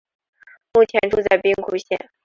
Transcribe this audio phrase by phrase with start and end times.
[0.73, 2.09] 目前住在兵库县。